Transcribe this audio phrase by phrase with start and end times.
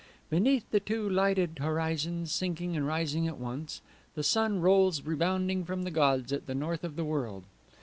[0.31, 3.83] Beneath the two lighted horizons, sinking and rising at once,
[4.15, 7.43] The sun rolls rebounding from the gods at the north of the world.